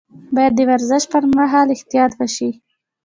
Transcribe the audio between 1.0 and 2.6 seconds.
پر مهال احتیاط وشي.